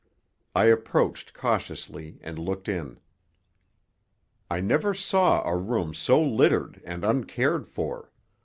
I 0.55 0.63
approached 0.65 1.31
cautiously 1.35 2.17
and 2.23 2.39
looked 2.39 2.67
in. 2.67 2.99
I 4.49 4.59
never 4.59 4.95
saw 4.95 5.47
a 5.47 5.55
room 5.55 5.93
so 5.93 6.19
littered 6.19 6.81
and 6.83 7.05
uncared 7.05 7.67
for. 7.67 8.11